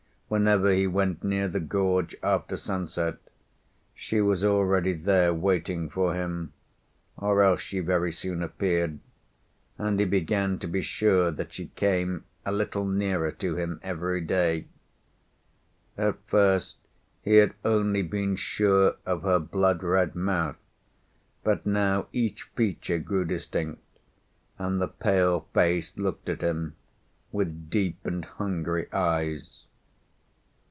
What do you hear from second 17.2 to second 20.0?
he had only been sure of her blood